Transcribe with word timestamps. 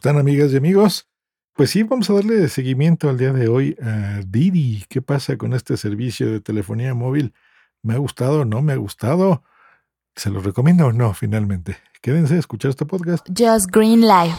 ¿Cómo 0.00 0.12
están 0.12 0.18
amigas 0.18 0.50
y 0.54 0.56
amigos? 0.56 1.10
Pues 1.52 1.68
sí, 1.68 1.82
vamos 1.82 2.08
a 2.08 2.14
darle 2.14 2.48
seguimiento 2.48 3.10
al 3.10 3.18
día 3.18 3.34
de 3.34 3.48
hoy 3.48 3.76
a 3.82 4.22
Didi. 4.26 4.86
¿Qué 4.88 5.02
pasa 5.02 5.36
con 5.36 5.52
este 5.52 5.76
servicio 5.76 6.32
de 6.32 6.40
telefonía 6.40 6.94
móvil? 6.94 7.34
¿Me 7.82 7.92
ha 7.92 7.98
gustado 7.98 8.40
o 8.40 8.44
no 8.46 8.62
me 8.62 8.72
ha 8.72 8.76
gustado? 8.76 9.42
¿Se 10.16 10.30
lo 10.30 10.40
recomiendo 10.40 10.86
o 10.86 10.92
no 10.92 11.12
finalmente? 11.12 11.76
Quédense 12.00 12.36
a 12.36 12.38
escuchar 12.38 12.70
este 12.70 12.86
podcast. 12.86 13.28
Just 13.28 13.70
Green 13.70 14.00
Live. 14.00 14.34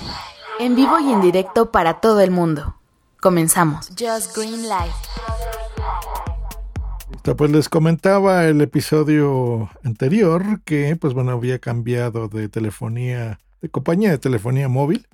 En 0.59 0.75
vivo 0.75 0.99
y 0.99 1.11
en 1.11 1.21
directo 1.21 1.71
para 1.71 1.99
todo 1.99 2.21
el 2.21 2.31
mundo. 2.31 2.77
Comenzamos. 3.21 3.89
Just 3.89 4.35
Green. 4.35 4.63
Listo, 7.11 7.35
pues 7.35 7.51
les 7.51 7.69
comentaba 7.69 8.45
el 8.45 8.61
episodio 8.61 9.69
anterior 9.83 10.63
que, 10.63 10.95
pues 10.95 11.13
bueno, 11.13 11.33
había 11.33 11.59
cambiado 11.59 12.29
de 12.29 12.49
telefonía, 12.49 13.39
de 13.61 13.69
compañía 13.69 14.09
de 14.09 14.17
telefonía 14.17 14.67
móvil 14.67 15.07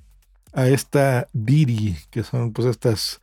a 0.58 0.68
esta 0.70 1.28
Didi, 1.34 1.96
que 2.10 2.24
son 2.24 2.52
pues 2.52 2.68
estas 2.68 3.22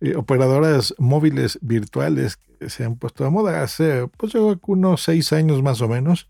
eh, 0.00 0.14
operadoras 0.14 0.94
móviles 0.98 1.58
virtuales 1.60 2.36
que 2.36 2.70
se 2.70 2.84
han 2.84 2.94
puesto 2.94 3.24
de 3.24 3.30
moda 3.30 3.64
hace 3.64 4.06
pues 4.16 4.34
unos 4.36 5.02
seis 5.02 5.32
años 5.32 5.64
más 5.64 5.80
o 5.80 5.88
menos, 5.88 6.28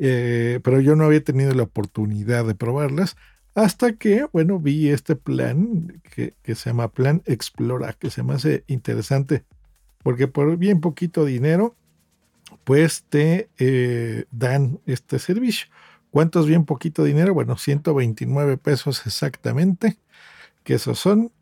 eh, 0.00 0.58
pero 0.64 0.80
yo 0.80 0.96
no 0.96 1.04
había 1.04 1.22
tenido 1.22 1.54
la 1.54 1.62
oportunidad 1.62 2.44
de 2.44 2.56
probarlas 2.56 3.16
hasta 3.54 3.92
que, 3.92 4.26
bueno, 4.32 4.58
vi 4.58 4.88
este 4.88 5.14
plan 5.14 6.02
que, 6.12 6.34
que 6.42 6.56
se 6.56 6.70
llama 6.70 6.90
Plan 6.90 7.22
Explora, 7.24 7.92
que 7.92 8.10
se 8.10 8.24
me 8.24 8.34
hace 8.34 8.64
interesante, 8.66 9.44
porque 10.02 10.26
por 10.26 10.56
bien 10.56 10.80
poquito 10.80 11.24
dinero, 11.24 11.76
pues 12.64 13.04
te 13.08 13.48
eh, 13.58 14.24
dan 14.32 14.80
este 14.86 15.20
servicio. 15.20 15.68
¿Cuánto 16.14 16.38
es 16.38 16.46
bien 16.46 16.64
poquito 16.64 17.02
dinero? 17.02 17.34
Bueno, 17.34 17.56
129 17.58 18.56
pesos 18.56 19.04
exactamente, 19.04 19.98
que 20.62 20.74
esos 20.74 21.00
son 21.00 21.32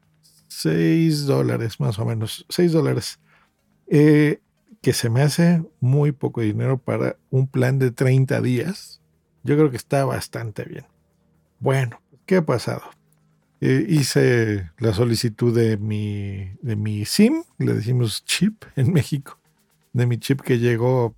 6 0.49 1.27
dólares 1.27 1.79
más 1.79 1.99
o 1.99 2.07
menos, 2.07 2.47
6 2.49 2.73
dólares, 2.73 3.21
eh, 3.87 4.41
que 4.81 4.95
se 4.95 5.11
me 5.11 5.21
hace 5.21 5.63
muy 5.81 6.13
poco 6.13 6.41
dinero 6.41 6.79
para 6.79 7.19
un 7.29 7.49
plan 7.49 7.79
de 7.79 7.91
30 7.91 8.41
días. 8.41 9.03
Yo 9.43 9.57
creo 9.59 9.71
que 9.71 9.77
está 9.77 10.07
bastante 10.07 10.65
bien. 10.65 10.87
Bueno, 11.61 12.01
¿qué 12.25 12.37
ha 12.37 12.47
pasado? 12.47 12.85
Eh, 13.61 13.85
hice 13.87 14.71
la 14.79 14.95
solicitud 14.95 15.55
de 15.55 15.77
mi, 15.77 16.51
de 16.63 16.77
mi 16.77 17.05
SIM, 17.05 17.43
le 17.59 17.75
decimos 17.75 18.25
chip 18.25 18.65
en 18.77 18.91
México, 18.95 19.39
de 19.93 20.07
mi 20.07 20.17
chip 20.17 20.41
que 20.41 20.59
llegó 20.59 21.15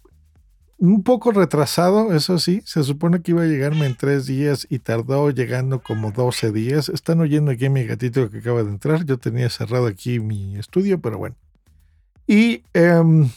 un 0.79 1.03
poco 1.03 1.31
retrasado, 1.31 2.13
eso 2.15 2.39
sí, 2.39 2.63
se 2.65 2.83
supone 2.83 3.23
que 3.23 3.31
iba 3.31 3.43
a 3.43 3.47
llegarme 3.47 3.87
en 3.87 3.97
tres 3.97 4.27
días 4.27 4.67
y 4.69 4.81
tardó 4.81 5.31
llegando 5.31 5.83
como 5.83 6.11
12 6.11 6.53
días. 6.53 6.89
Están 6.89 7.21
oyendo 7.21 7.53
aquí 7.53 7.67
a 7.67 7.71
mi 7.71 7.85
gatito 7.85 8.31
que 8.31 8.39
acaba 8.39 8.63
de 8.63 8.71
entrar, 8.71 9.05
yo 9.05 9.19
tenía 9.19 9.49
cerrado 9.51 9.87
aquí 9.87 10.21
mi 10.21 10.57
estudio, 10.57 11.01
pero 11.01 11.19
bueno. 11.19 11.37
Y 12.27 12.63
um, 12.75 13.31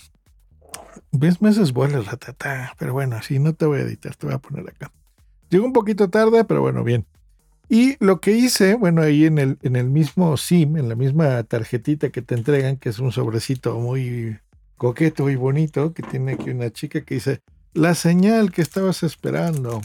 ves 1.11 1.42
meses 1.42 1.73
vuelas 1.73 2.06
la 2.06 2.17
tata, 2.17 2.73
pero 2.78 2.94
bueno, 2.94 3.16
así 3.16 3.40
no 3.40 3.54
te 3.54 3.66
voy 3.66 3.80
a 3.80 3.84
editar, 3.84 4.16
te 4.16 4.26
voy 4.28 4.36
a 4.36 4.40
poner 4.40 4.67
acá. 4.67 4.92
Llegó 5.50 5.66
un 5.66 5.73
poquito 5.73 6.10
tarde, 6.10 6.44
pero 6.44 6.61
bueno, 6.61 6.84
bien. 6.84 7.06
Y 7.70 8.04
lo 8.04 8.22
que 8.22 8.32
hice, 8.32 8.76
bueno, 8.76 9.02
ahí 9.02 9.26
en 9.26 9.38
el, 9.38 9.58
en 9.61 9.76
el 9.76 9.90
mismo 9.90 10.38
SIM, 10.38 10.78
en 10.78 10.88
la 10.88 10.95
misma 10.95 11.44
tarjetita 11.44 12.10
que 12.10 12.22
te 12.22 12.36
entregan, 12.36 12.78
que 12.78 12.90
es 12.90 13.00
un 13.00 13.11
sobrecito 13.11 13.78
muy 13.78 14.40
coqueto 14.77 15.30
y 15.30 15.36
bonito, 15.36 15.93
que 15.93 16.04
tiene 16.04 16.33
aquí 16.33 16.52
una 16.52 16.71
chica 16.71 17.02
que 17.02 17.15
dice, 17.15 17.42
la 17.73 17.95
señal 17.95 18.52
que 18.52 18.61
estabas 18.61 19.04
esperando. 19.04 19.82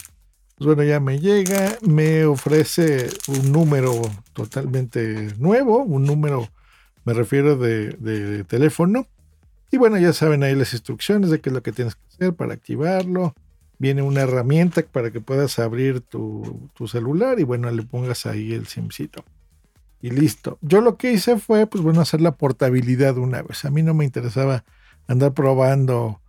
Pues 0.56 0.66
bueno, 0.66 0.84
ya 0.84 1.00
me 1.00 1.18
llega, 1.18 1.76
me 1.82 2.24
ofrece 2.24 3.08
un 3.28 3.50
número 3.50 4.00
totalmente 4.32 5.34
nuevo, 5.38 5.82
un 5.82 6.04
número, 6.04 6.48
me 7.04 7.14
refiero 7.14 7.56
de, 7.56 7.90
de 7.90 8.44
teléfono. 8.44 9.08
Y 9.70 9.78
bueno, 9.78 9.98
ya 9.98 10.12
saben 10.12 10.44
ahí 10.44 10.54
las 10.54 10.72
instrucciones 10.72 11.30
de 11.30 11.40
qué 11.40 11.48
es 11.48 11.54
lo 11.54 11.62
que 11.62 11.72
tienes 11.72 11.96
que 11.96 12.02
hacer 12.14 12.34
para 12.34 12.54
activarlo 12.54 13.34
viene 13.82 14.02
una 14.02 14.20
herramienta 14.20 14.80
para 14.82 15.10
que 15.10 15.20
puedas 15.20 15.58
abrir 15.58 16.02
tu, 16.02 16.70
celular 16.86 17.40
y 17.40 17.42
bueno, 17.42 17.68
le 17.68 17.82
pongas 17.82 18.26
ahí 18.26 18.52
el 18.52 18.68
simcito. 18.68 19.24
Y 20.00 20.10
listo. 20.10 20.56
Yo 20.60 20.80
lo 20.80 20.96
que 20.96 21.12
hice 21.12 21.36
fue, 21.36 21.66
pues 21.66 21.82
bueno, 21.82 22.00
hacer 22.00 22.20
la 22.20 22.36
portabilidad 22.36 23.18
una 23.18 23.42
vez. 23.42 23.64
A 23.64 23.70
mí 23.70 23.82
no 23.82 23.92
me 23.92 24.04
interesaba 24.04 24.64
andar 25.06 25.32
probando 25.32 26.20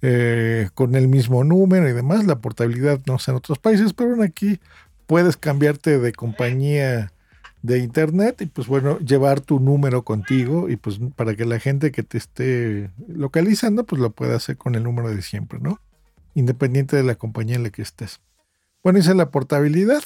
eh, 0.00 0.68
con 0.74 0.94
el 0.94 1.08
mismo 1.08 1.44
número 1.44 1.88
y 1.88 1.92
demás. 1.92 2.24
La 2.26 2.40
portabilidad 2.40 3.00
no 3.06 3.18
sé 3.18 3.30
en 3.30 3.38
otros 3.38 3.58
países, 3.58 3.92
pero 3.92 4.22
aquí 4.22 4.60
puedes 5.06 5.36
cambiarte 5.36 5.98
de 5.98 6.12
compañía 6.12 7.12
de 7.62 7.78
internet 7.78 8.40
y 8.40 8.46
pues 8.46 8.66
bueno, 8.66 8.98
llevar 8.98 9.40
tu 9.40 9.60
número 9.60 10.02
contigo 10.02 10.68
y 10.68 10.76
pues 10.76 10.98
para 11.14 11.36
que 11.36 11.44
la 11.44 11.60
gente 11.60 11.92
que 11.92 12.02
te 12.02 12.18
esté 12.18 12.90
localizando 13.06 13.84
pues 13.84 14.00
lo 14.02 14.10
pueda 14.10 14.36
hacer 14.36 14.56
con 14.56 14.74
el 14.74 14.82
número 14.82 15.14
de 15.14 15.22
siempre, 15.22 15.60
¿no? 15.60 15.80
independiente 16.34 16.96
de 16.96 17.02
la 17.02 17.14
compañía 17.14 17.56
en 17.56 17.62
la 17.62 17.70
que 17.70 17.82
estés. 17.82 18.20
Bueno, 18.82 18.98
hice 18.98 19.14
la 19.14 19.30
portabilidad. 19.30 20.02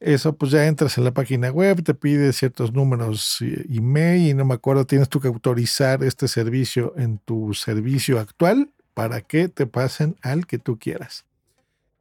Eso 0.00 0.34
pues 0.36 0.50
ya 0.50 0.66
entras 0.66 0.98
en 0.98 1.04
la 1.04 1.14
página 1.14 1.50
web, 1.50 1.82
te 1.82 1.94
pide 1.94 2.32
ciertos 2.32 2.72
números 2.72 3.38
email 3.40 4.28
y 4.28 4.34
no 4.34 4.44
me 4.44 4.54
acuerdo, 4.54 4.84
tienes 4.84 5.08
tú 5.08 5.20
que 5.20 5.28
autorizar 5.28 6.04
este 6.04 6.28
servicio 6.28 6.92
en 6.96 7.18
tu 7.18 7.54
servicio 7.54 8.20
actual 8.20 8.70
para 8.92 9.22
que 9.22 9.48
te 9.48 9.66
pasen 9.66 10.16
al 10.22 10.46
que 10.46 10.58
tú 10.58 10.78
quieras. 10.78 11.24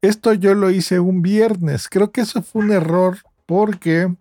Esto 0.02 0.34
yo 0.34 0.54
lo 0.54 0.70
hice 0.70 1.00
un 1.00 1.22
viernes. 1.22 1.88
Creo 1.88 2.12
que 2.12 2.22
eso 2.22 2.42
fue 2.42 2.64
un 2.64 2.72
error 2.74 3.20
porque 3.46 4.14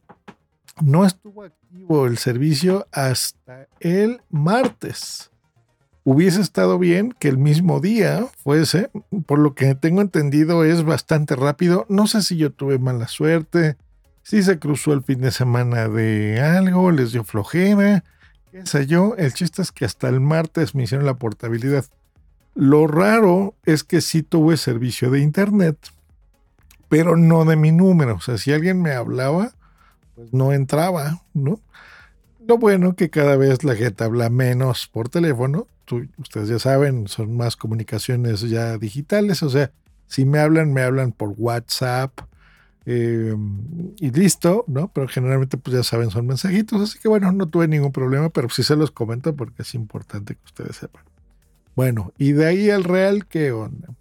no 0.81 1.05
estuvo 1.05 1.43
activo 1.43 2.06
el 2.06 2.19
servicio 2.19 2.87
hasta 2.93 3.66
el 3.81 4.21
martes 4.31 5.31
hubiese 6.04 6.40
estado 6.40 6.78
bien 6.78 7.14
que 7.18 7.28
el 7.28 7.38
mismo 7.38 7.80
día 7.80 8.26
fuese, 8.42 8.90
por 9.26 9.38
lo 9.38 9.54
que 9.54 9.74
tengo 9.74 10.00
entendido 10.00 10.64
es 10.64 10.84
bastante 10.84 11.36
rápido. 11.36 11.86
No 11.88 12.06
sé 12.06 12.22
si 12.22 12.36
yo 12.36 12.52
tuve 12.52 12.78
mala 12.78 13.08
suerte, 13.08 13.76
si 14.22 14.42
se 14.42 14.58
cruzó 14.58 14.92
el 14.92 15.02
fin 15.02 15.20
de 15.20 15.30
semana 15.30 15.88
de 15.88 16.40
algo, 16.40 16.90
les 16.90 17.12
dio 17.12 17.24
flojera, 17.24 18.04
qué 18.50 18.66
sé 18.66 18.86
yo. 18.86 19.14
El 19.16 19.32
chiste 19.32 19.62
es 19.62 19.72
que 19.72 19.84
hasta 19.84 20.08
el 20.08 20.20
martes 20.20 20.74
me 20.74 20.84
hicieron 20.84 21.06
la 21.06 21.14
portabilidad. 21.14 21.84
Lo 22.54 22.86
raro 22.86 23.54
es 23.64 23.82
que 23.82 24.00
sí 24.00 24.22
tuve 24.22 24.56
servicio 24.56 25.10
de 25.10 25.20
internet, 25.20 25.76
pero 26.88 27.16
no 27.16 27.44
de 27.44 27.56
mi 27.56 27.72
número. 27.72 28.16
O 28.16 28.20
sea, 28.20 28.38
si 28.38 28.52
alguien 28.52 28.82
me 28.82 28.92
hablaba, 28.92 29.52
pues 30.14 30.32
no 30.32 30.52
entraba, 30.52 31.22
¿no? 31.32 31.60
Lo 32.52 32.58
bueno 32.58 32.94
que 32.96 33.08
cada 33.08 33.36
vez 33.36 33.64
la 33.64 33.74
gente 33.74 34.04
habla 34.04 34.28
menos 34.28 34.86
por 34.86 35.08
teléfono, 35.08 35.68
ustedes 36.18 36.50
ya 36.50 36.58
saben, 36.58 37.08
son 37.08 37.34
más 37.34 37.56
comunicaciones 37.56 38.42
ya 38.42 38.76
digitales, 38.76 39.42
o 39.42 39.48
sea, 39.48 39.72
si 40.06 40.26
me 40.26 40.38
hablan, 40.38 40.74
me 40.74 40.82
hablan 40.82 41.12
por 41.12 41.32
WhatsApp 41.38 42.12
eh, 42.84 43.34
y 43.98 44.10
listo, 44.10 44.66
¿no? 44.68 44.88
Pero 44.93 45.08
generalmente, 45.08 45.56
pues 45.56 45.75
ya 45.75 45.82
saben, 45.82 46.10
son 46.10 46.26
mensajitos, 46.26 46.82
así 46.82 46.99
que 46.99 47.08
bueno, 47.08 47.32
no 47.32 47.49
tuve 47.49 47.69
ningún 47.69 47.90
problema, 47.90 48.28
pero 48.28 48.50
sí 48.50 48.62
se 48.62 48.76
los 48.76 48.90
comento 48.90 49.34
porque 49.34 49.62
es 49.62 49.75
importante 49.75 50.34
que 50.34 50.44
ustedes 50.44 50.76
sepan. 50.76 51.05
Bueno, 51.75 52.12
y 52.19 52.32
de 52.32 52.44
ahí 52.44 52.69
al 52.69 52.84
real, 52.84 53.25
¿qué 53.28 53.50
onda? 53.52 53.94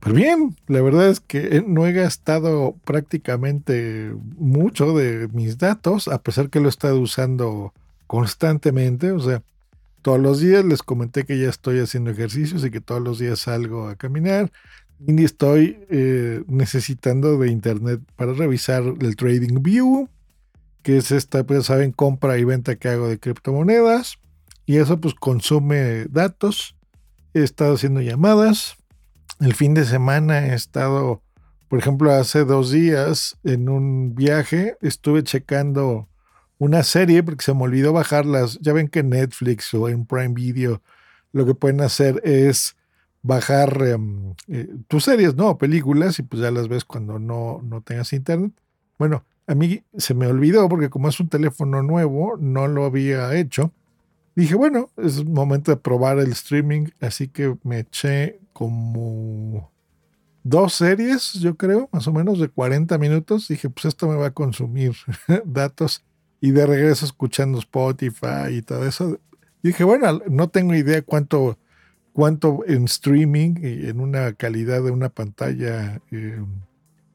Súper 0.00 0.14
bien, 0.14 0.56
la 0.66 0.80
verdad 0.80 1.10
es 1.10 1.20
que 1.20 1.62
no 1.66 1.86
he 1.86 1.92
gastado 1.92 2.74
prácticamente 2.86 4.14
mucho 4.38 4.96
de 4.96 5.28
mis 5.28 5.58
datos, 5.58 6.08
a 6.08 6.22
pesar 6.22 6.48
que 6.48 6.58
lo 6.58 6.66
he 6.66 6.70
estado 6.70 6.98
usando 6.98 7.74
constantemente, 8.06 9.12
o 9.12 9.20
sea, 9.20 9.42
todos 10.00 10.18
los 10.18 10.40
días. 10.40 10.64
Les 10.64 10.82
comenté 10.82 11.24
que 11.24 11.38
ya 11.38 11.50
estoy 11.50 11.80
haciendo 11.80 12.10
ejercicios 12.10 12.64
y 12.64 12.70
que 12.70 12.80
todos 12.80 13.02
los 13.02 13.18
días 13.18 13.40
salgo 13.40 13.88
a 13.88 13.96
caminar. 13.96 14.50
Y 15.06 15.22
estoy 15.22 15.78
eh, 15.90 16.44
necesitando 16.46 17.36
de 17.36 17.50
internet 17.50 18.00
para 18.16 18.32
revisar 18.32 18.82
el 19.00 19.16
Trading 19.16 19.62
View, 19.62 20.08
que 20.82 20.96
es 20.96 21.10
esta, 21.10 21.44
pues 21.44 21.66
saben, 21.66 21.92
compra 21.92 22.38
y 22.38 22.44
venta 22.44 22.76
que 22.76 22.88
hago 22.88 23.06
de 23.06 23.18
criptomonedas. 23.18 24.18
Y 24.64 24.78
eso 24.78 24.98
pues 24.98 25.12
consume 25.12 26.06
datos. 26.06 26.74
He 27.34 27.42
estado 27.42 27.74
haciendo 27.74 28.00
llamadas. 28.00 28.79
El 29.40 29.54
fin 29.54 29.72
de 29.72 29.86
semana 29.86 30.48
he 30.48 30.54
estado 30.54 31.22
Por 31.68 31.78
ejemplo, 31.78 32.12
hace 32.12 32.44
dos 32.44 32.70
días 32.70 33.38
en 33.42 33.70
un 33.70 34.14
viaje 34.14 34.76
estuve 34.82 35.22
checando 35.22 36.08
una 36.58 36.82
serie 36.82 37.22
porque 37.22 37.44
se 37.44 37.54
me 37.54 37.62
olvidó 37.62 37.94
bajarlas. 37.94 38.58
Ya 38.60 38.74
ven 38.74 38.88
que 38.88 39.02
Netflix 39.02 39.72
o 39.72 39.88
en 39.88 40.04
Prime 40.04 40.34
Video 40.34 40.82
lo 41.32 41.46
que 41.46 41.54
pueden 41.54 41.80
hacer 41.80 42.20
es 42.22 42.76
bajar 43.22 43.82
em, 43.86 44.34
eh, 44.48 44.68
tus 44.88 45.04
series, 45.04 45.34
¿no? 45.36 45.56
Películas 45.56 46.18
y 46.18 46.22
pues 46.22 46.42
ya 46.42 46.50
las 46.50 46.68
ves 46.68 46.84
cuando 46.84 47.18
no, 47.18 47.60
no 47.62 47.80
tengas 47.80 48.12
internet. 48.12 48.52
Bueno, 48.98 49.24
a 49.46 49.54
mí 49.54 49.82
se 49.96 50.12
me 50.12 50.26
olvidó 50.26 50.68
porque 50.68 50.90
como 50.90 51.08
es 51.08 51.18
un 51.18 51.28
teléfono 51.28 51.82
nuevo, 51.82 52.36
no 52.38 52.68
lo 52.68 52.84
había 52.84 53.34
hecho. 53.36 53.72
Dije, 54.34 54.54
bueno, 54.54 54.90
es 54.96 55.24
momento 55.24 55.70
de 55.70 55.76
probar 55.76 56.18
el 56.18 56.32
streaming, 56.32 56.86
así 57.00 57.28
que 57.28 57.56
me 57.62 57.80
eché 57.80 58.40
como 58.52 59.70
dos 60.42 60.74
series, 60.74 61.34
yo 61.34 61.56
creo, 61.56 61.88
más 61.92 62.06
o 62.06 62.12
menos 62.12 62.38
de 62.38 62.48
40 62.48 62.96
minutos. 62.98 63.48
Dije, 63.48 63.68
pues 63.68 63.86
esto 63.86 64.08
me 64.08 64.16
va 64.16 64.26
a 64.26 64.34
consumir 64.34 64.94
datos 65.44 66.04
y 66.40 66.52
de 66.52 66.66
regreso 66.66 67.04
escuchando 67.04 67.58
Spotify 67.58 68.48
y 68.52 68.62
todo 68.62 68.86
eso. 68.86 69.18
Dije, 69.62 69.84
bueno, 69.84 70.20
no 70.28 70.48
tengo 70.48 70.74
idea 70.74 71.02
cuánto 71.02 71.58
cuánto 72.12 72.64
en 72.66 72.84
streaming 72.84 73.54
y 73.62 73.88
en 73.88 74.00
una 74.00 74.32
calidad 74.32 74.82
de 74.82 74.90
una 74.90 75.08
pantalla 75.08 76.00
eh, 76.10 76.44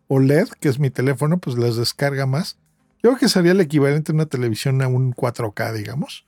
OLED, 0.07 0.49
que 0.59 0.69
es 0.69 0.79
mi 0.79 0.89
teléfono, 0.89 1.37
pues 1.37 1.57
las 1.57 1.75
descarga 1.75 2.25
más. 2.25 2.57
Yo 3.03 3.11
creo 3.11 3.17
que 3.17 3.29
sería 3.29 3.51
el 3.51 3.61
equivalente 3.61 4.11
a 4.11 4.15
una 4.15 4.25
televisión 4.25 4.81
a 4.81 4.87
un 4.87 5.13
4K, 5.13 5.73
digamos. 5.73 6.25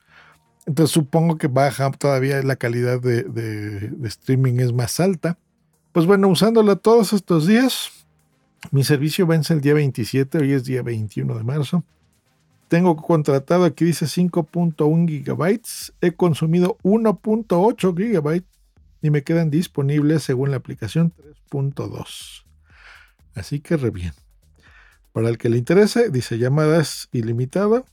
Entonces 0.68 0.92
supongo 0.92 1.38
que 1.38 1.46
baja 1.46 1.90
todavía 1.92 2.42
la 2.42 2.56
calidad 2.56 3.00
de, 3.00 3.90
streaming 4.04 4.60
es 4.60 4.74
más 4.74 5.00
alta. 5.00 5.38
Pues 5.92 6.04
bueno, 6.04 6.28
usándolo 6.28 6.76
todos 6.76 7.14
estos 7.14 7.46
días, 7.46 7.88
mi 8.70 8.84
servicio 8.84 9.26
vence 9.26 9.54
el 9.54 9.62
día 9.62 9.72
27, 9.72 10.36
hoy 10.36 10.52
es 10.52 10.64
día 10.66 10.82
21 10.82 11.38
de 11.38 11.42
marzo. 11.42 11.84
Tengo 12.68 12.96
contratado, 12.96 13.64
aquí 13.64 13.86
dice 13.86 14.04
5.1 14.04 15.08
gigabytes. 15.08 15.94
He 16.02 16.12
consumido 16.12 16.76
1.8 16.82 17.96
gigabytes 17.96 18.50
y 19.00 19.08
me 19.08 19.22
quedan 19.24 19.48
disponibles 19.48 20.22
según 20.22 20.50
la 20.50 20.58
aplicación 20.58 21.14
3.2. 21.50 22.44
Así 23.34 23.60
que 23.60 23.78
re 23.78 23.88
bien. 23.88 24.12
Para 25.12 25.30
el 25.30 25.38
que 25.38 25.48
le 25.48 25.56
interese, 25.56 26.10
dice 26.10 26.36
llamadas 26.36 27.08
ilimitada, 27.10 27.84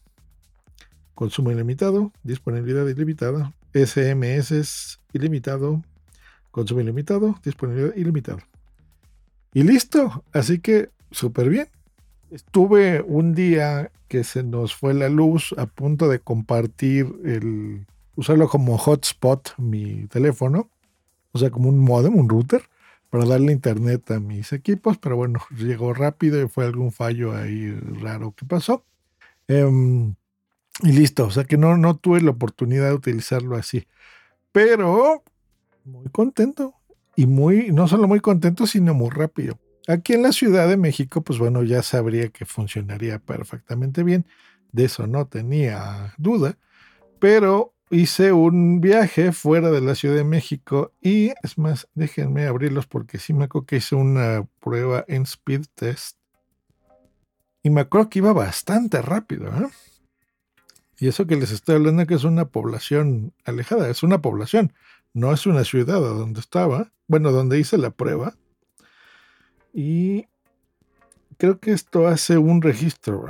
consumo 1.16 1.52
ilimitado, 1.52 2.12
disponibilidad 2.24 2.88
ilimitada, 2.88 3.54
SMS 3.74 5.00
ilimitado, 5.14 5.82
consumo 6.52 6.82
ilimitado, 6.82 7.36
disponibilidad 7.44 7.96
ilimitada. 7.96 8.46
Y 9.54 9.64
listo, 9.64 10.24
así 10.34 10.60
que 10.60 10.90
súper 11.12 11.50
bien. 11.50 11.68
Estuve 12.30 13.02
un 13.02 13.34
día 13.34 13.92
que 14.08 14.24
se 14.24 14.44
nos 14.44 14.76
fue 14.76 14.94
la 14.94 15.10
luz 15.10 15.56
a 15.58 15.66
punto 15.66 16.10
de 16.10 16.20
compartir 16.20 17.08
el, 17.24 17.86
usarlo 18.16 18.48
como 18.50 18.78
hotspot 18.78 19.56
mi 19.58 20.08
teléfono 20.08 20.70
o 21.36 21.38
sea, 21.38 21.50
como 21.50 21.68
un 21.68 21.80
modem, 21.80 22.16
un 22.16 22.30
router, 22.30 22.64
para 23.10 23.26
darle 23.26 23.52
internet 23.52 24.10
a 24.12 24.22
mis 24.22 24.54
equipos, 24.54 24.98
pero 24.98 25.18
bueno, 25.18 25.42
llegó 25.58 25.94
rápido 25.94 26.42
y 26.42 26.48
fue 26.48 26.64
algún 26.64 26.94
fallo 26.94 27.36
ahí 27.36 27.72
raro 28.02 28.34
que 28.34 28.46
pasó. 28.46 28.86
Em, 29.50 30.16
y 30.82 30.92
listo, 30.92 31.26
o 31.26 31.32
sea 31.32 31.46
que 31.46 31.58
no, 31.58 31.96
tuve 31.98 32.22
la 32.22 32.32
oportunidad 32.32 32.90
de 32.90 32.96
utilizarlo 32.96 33.56
así. 33.56 33.88
Pero 34.52 35.24
muy 35.84 36.08
contento. 36.10 36.76
Y 37.16 37.28
muy, 37.28 37.72
no 37.72 37.88
solo 37.88 38.08
muy 38.08 38.20
contento, 38.20 38.68
sino 38.68 38.94
muy 38.94 39.10
rápido. 39.10 39.58
Aquí 39.88 40.14
en 40.14 40.24
la 40.24 40.34
Ciudad 40.34 40.68
de 40.68 40.76
México, 40.76 41.22
pues 41.22 41.40
bueno, 41.40 41.64
ya 41.64 41.82
sabría 41.82 42.28
que 42.30 42.46
funcionaría 42.46 43.20
perfectamente 43.20 44.04
bien. 44.04 44.26
De 44.74 44.86
eso 44.86 45.08
no 45.08 45.28
tenía 45.28 46.14
duda. 46.18 46.58
Pero 47.20 47.74
hice 47.90 48.34
un 48.34 48.82
viaje 48.82 49.32
fuera 49.32 49.72
de 49.72 49.80
la 49.80 49.96
Ciudad 49.96 50.16
de 50.16 50.24
México 50.26 50.92
y 51.02 51.32
es 51.44 51.58
más, 51.58 51.88
déjenme 51.94 52.46
abrirlos 52.48 52.88
porque 52.88 53.20
sí 53.20 53.34
me 53.34 53.46
acuerdo 53.46 53.68
que 53.68 53.78
hice 53.78 53.96
una 53.96 54.46
prueba 54.60 55.06
en 55.08 55.24
speed 55.24 55.66
test 55.76 56.18
y 57.64 57.70
me 57.70 57.82
acuerdo 57.82 58.10
que 58.10 58.20
iba 58.20 58.34
bastante 58.34 59.02
rápido. 59.02 59.48
¿eh? 59.48 59.68
Y 60.98 61.08
eso 61.08 61.28
que 61.28 61.36
les 61.36 61.52
estoy 61.52 61.76
hablando 61.76 62.06
que 62.06 62.14
es 62.14 62.24
una 62.24 62.46
población 62.46 63.34
alejada, 63.44 63.90
es 63.90 64.04
una 64.04 64.22
población, 64.22 64.74
no 65.14 65.34
es 65.34 65.46
una 65.46 65.64
ciudad 65.64 66.00
donde 66.00 66.40
estaba, 66.40 66.92
bueno, 67.08 67.32
donde 67.32 67.60
hice 67.60 67.78
la 67.78 67.92
prueba. 67.92 68.36
Y 69.74 70.28
creo 71.38 71.60
que 71.60 71.72
esto 71.72 72.08
hace 72.08 72.38
un 72.38 72.62
registro. 72.62 73.26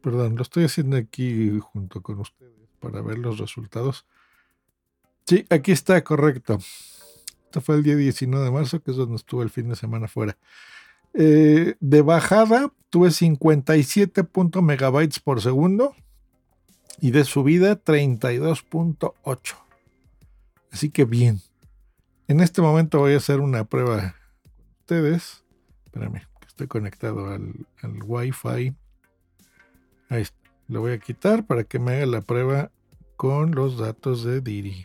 perdón, 0.00 0.36
lo 0.36 0.42
estoy 0.42 0.64
haciendo 0.64 0.96
aquí 0.96 1.58
junto 1.60 2.02
con 2.02 2.18
ustedes 2.20 2.52
para 2.80 3.00
ver 3.02 3.18
los 3.18 3.38
resultados. 3.38 4.04
Sí, 5.26 5.46
aquí 5.50 5.72
está 5.72 6.02
correcto. 6.02 6.58
Esto 7.44 7.60
fue 7.60 7.76
el 7.76 7.82
día 7.82 7.96
19 7.96 8.44
de 8.44 8.50
marzo, 8.50 8.82
que 8.82 8.90
es 8.90 8.96
donde 8.96 9.16
estuve 9.16 9.44
el 9.44 9.50
fin 9.50 9.68
de 9.68 9.76
semana 9.76 10.08
fuera. 10.08 10.36
Eh, 11.14 11.76
de 11.80 12.02
bajada 12.02 12.72
tuve 12.90 13.10
57. 13.10 14.28
megabytes 14.60 15.20
por 15.20 15.40
segundo 15.40 15.94
y 17.00 17.10
de 17.10 17.24
subida 17.24 17.82
32.8. 17.82 19.54
Así 20.70 20.90
que 20.90 21.04
bien. 21.04 21.40
En 22.28 22.40
este 22.40 22.60
momento 22.60 22.98
voy 22.98 23.14
a 23.14 23.18
hacer 23.18 23.40
una 23.40 23.64
prueba 23.64 24.16
con 24.42 24.64
ustedes. 24.80 25.44
Espérame, 25.84 26.22
que 26.40 26.46
estoy 26.46 26.66
conectado 26.66 27.30
al, 27.30 27.66
al 27.82 28.02
Wi-Fi. 28.02 28.74
Ahí. 30.08 30.26
Lo 30.68 30.80
voy 30.80 30.92
a 30.92 30.98
quitar 30.98 31.46
para 31.46 31.62
que 31.64 31.78
me 31.78 31.94
haga 31.94 32.06
la 32.06 32.20
prueba 32.22 32.72
con 33.16 33.54
los 33.54 33.78
datos 33.78 34.24
de 34.24 34.40
Diri. 34.40 34.84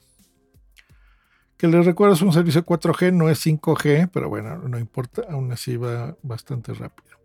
Que 1.57 1.67
les 1.67 1.85
recuerdo 1.85 2.15
es 2.15 2.21
un 2.21 2.33
servicio 2.33 2.65
4G, 2.65 3.13
no 3.13 3.29
es 3.29 3.45
5G, 3.45 4.09
pero 4.11 4.29
bueno, 4.29 4.57
no 4.57 4.79
importa, 4.79 5.23
aún 5.29 5.51
así 5.51 5.77
va 5.77 6.15
bastante 6.21 6.73
rápido. 6.73 7.17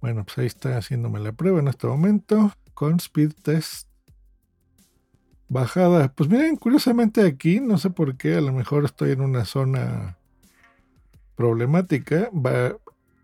Bueno, 0.00 0.24
pues 0.24 0.38
ahí 0.38 0.46
está 0.46 0.76
haciéndome 0.76 1.20
la 1.20 1.32
prueba 1.32 1.60
en 1.60 1.68
este 1.68 1.86
momento 1.86 2.52
con 2.74 2.96
Speed 2.96 3.32
Test. 3.42 3.89
Bajada, 5.50 6.12
pues 6.14 6.30
miren, 6.30 6.54
curiosamente 6.54 7.26
aquí, 7.26 7.58
no 7.58 7.76
sé 7.76 7.90
por 7.90 8.16
qué, 8.16 8.36
a 8.36 8.40
lo 8.40 8.52
mejor 8.52 8.84
estoy 8.84 9.10
en 9.10 9.20
una 9.20 9.44
zona 9.44 10.16
problemática, 11.34 12.30
va 12.30 12.76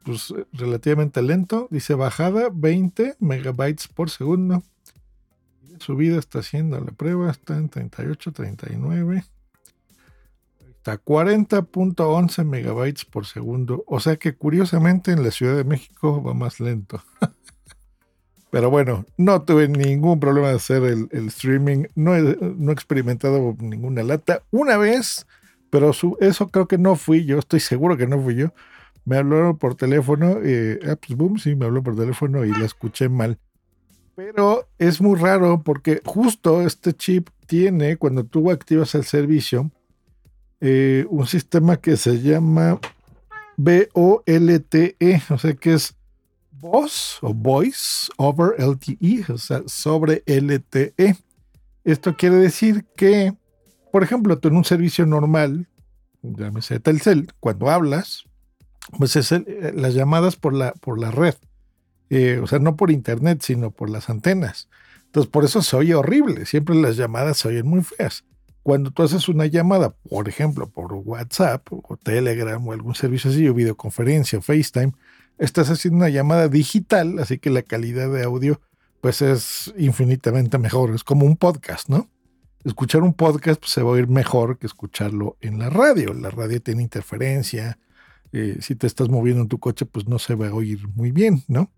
pues, 0.03 0.35
relativamente 0.53 1.23
lento. 1.23 1.69
Dice 1.71 1.95
bajada 1.95 2.49
20 2.53 3.15
megabytes 3.21 3.87
por 3.87 4.11
segundo. 4.11 4.65
Subida 5.79 6.19
está 6.19 6.41
haciendo 6.41 6.81
la 6.81 6.91
prueba, 6.91 7.31
está 7.31 7.57
en 7.59 7.69
38, 7.69 8.33
39. 8.33 9.25
Está 10.79 11.01
40.11 11.01 12.45
megabytes 12.45 13.05
por 13.05 13.27
segundo. 13.27 13.85
O 13.87 14.01
sea 14.01 14.17
que 14.17 14.35
curiosamente 14.35 15.13
en 15.13 15.23
la 15.23 15.31
Ciudad 15.31 15.57
de 15.57 15.63
México 15.63 16.21
va 16.21 16.35
más 16.35 16.59
lento. 16.59 17.01
Pero 18.51 18.71
bueno, 18.71 19.05
no 19.17 19.43
tuve 19.43 19.69
ningún 19.69 20.21
problema 20.21 20.49
de 20.49 20.57
hacer 20.57 20.83
el, 20.85 21.09
streaming. 21.29 21.85
No 21.95 22.15
he, 22.15 22.37
no 22.41 22.71
he, 22.71 22.75
experimentado 22.75 23.57
ninguna 23.59 24.03
lata. 24.03 24.43
Una 24.51 24.77
vez, 24.77 25.27
pero 25.71 25.91
eso 26.21 26.49
creo 26.49 26.69
que 26.69 26.79
no 26.79 26.97
fui 26.97 27.25
yo. 27.25 27.39
Estoy 27.39 27.61
seguro 27.61 27.97
que 27.97 28.07
no 28.07 28.21
fui 28.21 28.37
yo 28.37 28.53
me 29.07 29.17
hablaron 29.17 29.57
por 29.57 29.77
teléfono, 29.77 30.41
eh, 30.43 30.81
ah, 30.87 30.97
pues 30.97 31.17
boom, 31.17 31.39
sí, 31.39 31.55
me 31.55 31.65
habló 31.65 31.83
por 31.83 31.97
teléfono 31.97 32.45
y 32.45 32.51
la 32.51 32.67
escuché 32.67 33.09
mal. 33.09 33.39
Pero 34.17 34.69
es 34.79 35.01
muy 35.01 35.19
raro 35.19 35.63
porque 35.63 36.03
justo 36.05 36.61
este 36.63 36.93
chip 36.93 37.29
tiene, 37.47 37.97
cuando 37.97 38.25
tú 38.25 38.51
activas 38.51 38.95
el 38.97 39.05
servicio, 39.05 39.71
eh, 40.61 41.07
un 41.09 41.27
sistema 41.27 41.77
que 41.77 41.97
se 41.97 42.21
llama 42.21 42.81
VOLTE, 43.57 44.97
o 45.31 45.39
sea 45.39 45.55
que 45.55 45.75
es 45.75 45.95
Voice 46.61 47.19
o 47.21 47.35
Voice 47.35 48.11
over 48.17 48.55
LTE, 48.59 49.33
o 49.33 49.39
sea, 49.39 49.63
sobre 49.67 50.23
LTE. 50.27 51.17
Esto 51.85 52.17
quiere 52.17 52.37
decir 52.37 52.85
que, 52.97 53.35
por 53.93 54.03
ejemplo, 54.03 54.39
tú 54.39 54.49
en 54.49 54.57
un 54.57 54.65
servicio 54.65 55.07
normal, 55.07 55.69
llámese 56.23 56.81
Telcel, 56.81 57.33
cuando 57.41 57.71
hablas, 57.71 58.25
pues 58.99 59.17
es 59.17 59.33
eh, 59.33 59.73
las 59.75 59.95
llamadas 59.95 60.37
por 60.37 60.55
la, 60.55 60.73
por 60.73 60.99
la 60.99 61.11
red. 61.11 61.35
Eh, 62.11 62.41
o 62.43 62.47
sea, 62.47 62.59
no 62.59 62.77
por 62.77 62.91
internet, 62.91 63.43
sino 63.43 63.71
por 63.71 63.91
las 63.91 64.09
antenas. 64.09 64.69
Entonces, 65.07 65.31
por 65.31 65.45
eso 65.45 65.63
se 65.63 65.77
oye 65.77 65.95
horrible. 65.95 66.47
Siempre 66.47 66.75
las 66.77 66.97
llamadas 66.97 67.39
se 67.39 67.49
oyen 67.49 67.67
muy 67.67 67.83
feas. 67.83 68.25
Cuando 68.63 68.91
tú 68.91 69.03
haces 69.03 69.29
una 69.29 69.47
llamada, 69.47 69.91
por 69.91 70.29
ejemplo, 70.29 70.69
por 70.69 70.93
WhatsApp 70.93 71.67
o 71.71 71.97
Telegram 71.97 72.67
o 72.67 72.73
algún 72.73 72.95
servicio 72.95 73.31
así, 73.31 73.47
o 73.49 73.55
videoconferencia 73.55 74.39
o 74.39 74.43
FaceTime, 74.43 74.93
estás 75.39 75.71
haciendo 75.71 75.99
una 75.99 76.09
llamada 76.09 76.49
digital, 76.49 77.19
así 77.19 77.39
que 77.39 77.51
la 77.51 77.63
calidad 77.63 78.13
de 78.13 78.25
audio 78.25 78.61
pues 79.01 79.23
es 79.23 79.73
infinitamente 79.79 80.59
mejor. 80.59 80.95
Es 80.95 81.05
como 81.05 81.27
un 81.27 81.37
podcast, 81.37 81.89
¿no? 81.89 82.09
Escuchar 82.65 83.03
un 83.03 83.15
podcast 83.15 83.61
pues, 83.61 83.73
se 83.73 83.83
va 83.83 83.91
a 83.91 83.93
oír 83.93 84.09
mejor 84.09 84.59
que 84.59 84.67
escucharlo 84.67 85.37
en 85.41 85.59
la 85.59 85.71
radio. 85.71 86.13
La 86.13 86.31
radio 86.31 86.61
tiene 86.61 86.83
interferencia, 86.83 87.79
eh, 88.33 88.59
si 88.61 88.75
te 88.75 88.87
estás 88.87 89.09
moviendo 89.09 89.43
en 89.43 89.49
tu 89.49 89.59
coche, 89.59 89.87
pues 89.87 90.09
no 90.09 90.19
se 90.19 90.35
va 90.35 90.49
a 90.49 90.55
oír 90.55 90.89
muy 90.89 91.13
bien, 91.13 91.45
¿no? 91.47 91.71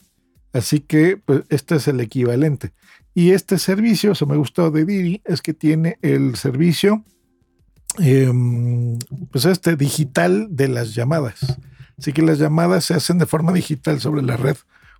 Así 0.52 0.80
que 0.80 1.18
pues, 1.18 1.42
este 1.50 1.76
es 1.76 1.88
el 1.88 2.00
equivalente. 2.00 2.72
Y 3.14 3.32
este 3.32 3.58
servicio, 3.58 4.14
se 4.14 4.26
me 4.26 4.36
gustó 4.36 4.70
de 4.70 4.84
Didi, 4.84 5.20
es 5.24 5.42
que 5.42 5.52
tiene 5.52 5.98
el 6.02 6.36
servicio, 6.36 7.04
em, 7.98 8.98
pues 9.30 9.44
este 9.44 9.76
digital 9.76 10.48
de 10.50 10.68
las 10.68 10.94
llamadas. 10.94 11.58
Así 11.98 12.12
que 12.12 12.22
las 12.22 12.38
llamadas 12.38 12.84
se 12.84 12.94
hacen 12.94 13.18
de 13.18 13.26
forma 13.26 13.52
digital 13.52 14.00
sobre 14.00 14.22
la 14.22 14.36
red 14.36 14.56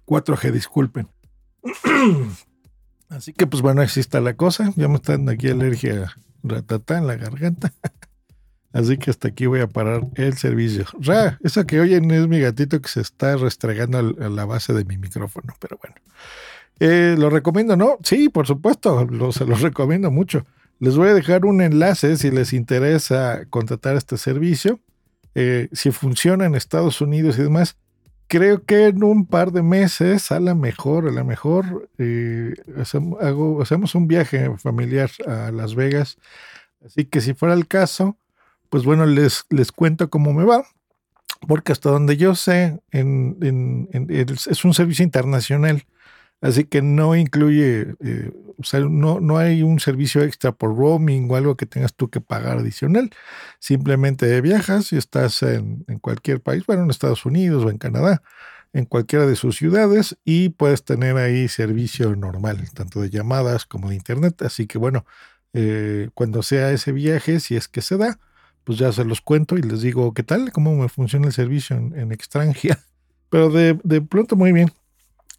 4G, 0.07 0.51
disculpen. 0.51 1.09
Así 3.09 3.33
que 3.33 3.47
pues 3.47 3.63
bueno, 3.63 3.81
así 3.81 4.01
está 4.01 4.21
la 4.21 4.35
cosa. 4.35 4.73
Ya 4.77 4.87
me 4.87 4.97
está 4.97 5.13
dando 5.13 5.33
aquí 5.33 5.49
alergia 5.49 6.15
ratata 6.43 6.99
en 6.99 7.07
la 7.07 7.17
garganta. 7.17 7.73
Así 8.73 8.99
que 8.99 9.11
hasta 9.11 9.29
aquí 9.29 9.47
voy 9.47 9.61
a 9.61 9.67
parar 9.67 10.03
el 10.17 10.37
servicio. 10.37 10.85
Ra, 11.01 11.39
eso 11.43 11.65
que 11.67 11.81
oyen 11.81 12.11
es 12.11 12.29
mi 12.29 12.39
gatito 12.39 12.81
que 12.83 12.89
se 12.89 13.01
está 13.01 13.37
restregando 13.37 13.99
a 13.99 14.29
la 14.29 14.45
base 14.45 14.75
de 14.75 14.85
mi 14.85 14.99
micrófono, 14.99 15.55
pero 15.59 15.79
bueno. 15.83 15.95
Eh, 16.81 17.17
¿Lo 17.19 17.31
recomiendo, 17.31 17.77
no? 17.77 17.97
Sí, 18.03 18.29
por 18.29 18.47
supuesto, 18.47 19.09
se 19.33 19.47
los 19.47 19.61
recomiendo 19.63 20.11
mucho. 20.11 20.45
Les 20.81 20.97
voy 20.97 21.09
a 21.09 21.15
dejar 21.15 21.45
un 21.45 21.61
enlace 21.61 22.17
si 22.19 22.31
les 22.31 22.53
interesa 22.53 23.47
contratar 23.49 23.97
este 23.97 24.17
servicio. 24.17 24.79
Eh, 25.41 25.69
si 25.71 25.93
funciona 25.93 26.47
en 26.47 26.57
Estados 26.57 27.01
Unidos 27.01 27.39
y 27.39 27.43
demás, 27.43 27.77
creo 28.27 28.65
que 28.65 28.87
en 28.87 29.05
un 29.05 29.25
par 29.25 29.53
de 29.53 29.63
meses, 29.63 30.33
a 30.33 30.41
la 30.41 30.57
mejor, 30.57 31.07
a 31.07 31.13
la 31.13 31.23
mejor, 31.23 31.89
eh, 31.97 32.57
hacemos 32.77 33.95
un 33.95 34.09
viaje 34.09 34.51
familiar 34.59 35.13
a 35.29 35.53
Las 35.53 35.77
Vegas. 35.77 36.19
Así 36.85 37.05
que 37.05 37.21
si 37.21 37.35
fuera 37.35 37.55
el 37.55 37.69
caso, 37.69 38.17
pues 38.69 38.83
bueno, 38.83 39.07
les, 39.07 39.45
les 39.51 39.71
cuento 39.71 40.11
cómo 40.11 40.33
me 40.33 40.43
va, 40.43 40.65
porque 41.47 41.71
hasta 41.71 41.91
donde 41.91 42.17
yo 42.17 42.35
sé, 42.35 42.81
es 42.91 43.05
un 44.65 44.75
servicio 44.75 45.05
internacional, 45.05 45.85
así 46.41 46.65
que 46.65 46.83
no 46.83 47.17
incluye, 47.17 47.95
eh, 48.01 48.33
o 48.59 48.65
sea, 48.65 48.81
no, 48.81 49.21
no 49.21 49.39
hay 49.39 49.63
un 49.63 49.81
servicio 49.81 50.23
extra 50.23 50.53
por 50.53 50.77
roaming 50.77 51.31
o 51.31 51.37
algo 51.37 51.57
que 51.57 51.67
tengas 51.67 51.95
tú 51.95 52.11
que 52.11 52.21
pagar 52.21 52.59
adicional, 52.59 53.11
simplemente 53.59 54.41
viajas 54.41 54.93
y 54.93 54.97
estás 54.97 55.43
en, 55.43 55.85
en 55.89 55.99
cualquier 55.99 56.41
país, 56.41 56.65
bueno, 56.67 56.83
en 56.85 56.91
Estados 56.91 57.25
Unidos 57.27 57.65
o 57.65 57.71
en 57.71 57.79
Canadá, 57.79 58.23
en 58.73 58.85
cualquiera 58.85 59.27
de 59.27 59.37
sus 59.37 59.57
ciudades 59.57 60.17
y 60.25 60.51
puedes 60.51 60.85
tener 60.85 61.17
ahí 61.17 61.49
servicio 61.49 62.15
normal, 62.17 62.69
tanto 62.75 63.01
de 63.01 63.11
llamadas 63.11 63.65
como 63.65 63.91
de 63.91 63.97
internet, 63.97 64.43
así 64.43 64.67
que 64.67 64.79
bueno, 64.79 65.05
eh, 65.53 66.11
cuando 66.15 66.43
sea 66.43 66.73
ese 66.73 66.93
viaje, 66.93 67.41
si 67.41 67.57
es 67.57 67.69
que 67.69 67.81
se 67.81 67.97
da, 67.97 68.19
pues 68.65 68.79
ya 68.79 68.93
se 68.93 69.05
los 69.05 69.21
cuento 69.21 69.57
y 69.57 69.63
les 69.63 69.81
digo 69.81 70.13
qué 70.13 70.23
tal, 70.23 70.53
cómo 70.53 70.75
me 70.77 70.89
funciona 70.89 71.27
el 71.27 71.33
servicio 71.33 71.77
en, 71.77 72.13
extranjera. 72.13 72.79
Pero 73.31 73.51
de, 73.51 74.01
pronto 74.03 74.37
muy 74.37 74.53
bien. 74.53 74.71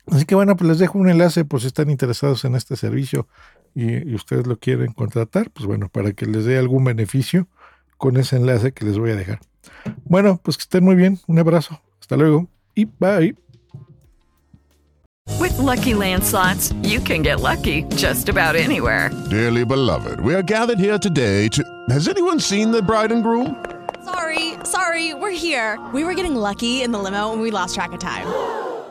Así 0.07 0.25
que 0.25 0.35
bueno, 0.35 0.55
pues 0.55 0.67
les 0.67 0.79
dejo 0.79 0.97
un 0.97 1.09
enlace 1.09 1.45
por 1.45 1.61
si 1.61 1.67
están 1.67 1.89
interesados 1.89 2.43
en 2.45 2.55
este 2.55 2.75
servicio 2.75 3.27
y, 3.75 4.13
ustedes 4.15 4.47
lo 4.47 4.57
quieren 4.57 4.93
contratar, 4.93 5.51
pues 5.51 5.65
bueno, 5.65 5.89
para 5.89 6.13
que 6.13 6.25
les 6.25 6.45
dé 6.45 6.57
algún 6.57 6.83
beneficio 6.83 7.47
con 7.97 8.17
ese 8.17 8.37
enlace 8.37 8.71
que 8.71 8.85
les 8.85 8.97
voy 8.97 9.11
a 9.11 9.15
dejar. 9.15 9.39
Bueno, 10.05 10.39
pues 10.43 10.57
que 10.57 10.63
estén 10.63 10.83
muy 10.83 10.95
bien. 10.95 11.19
Un 11.27 11.39
abrazo. 11.39 11.79
Hasta 11.99 12.17
luego 12.17 12.47
y 12.75 12.85
bye. 12.85 13.35
With 15.39 15.57
lucky 15.57 15.93
landslots, 15.93 16.73
you 16.83 16.99
can 16.99 17.21
get 17.21 17.39
lucky 17.39 17.83
just 17.95 18.29
about 18.29 18.55
anywhere. 18.55 19.11
Dearly 19.29 19.63
beloved, 19.63 20.19
we 20.21 20.33
are 20.33 20.41
gathered 20.41 20.79
here 20.79 20.97
today 20.97 21.47
to. 21.49 21.63
Has 21.89 22.07
anyone 22.07 22.39
seen 22.39 22.71
the 22.71 22.81
bride 22.81 23.11
and 23.11 23.23
groom? 23.23 23.63
Sorry, 24.03 24.55
sorry, 24.63 25.13
we're 25.13 25.31
here. 25.31 25.77
We 25.93 26.03
were 26.03 26.15
getting 26.15 26.35
lucky 26.35 26.81
in 26.81 26.91
the 26.91 26.99
limo 26.99 27.31
and 27.31 27.41
we 27.41 27.51
lost 27.51 27.75
track 27.75 27.91
of 27.93 27.99
time. 27.99 28.25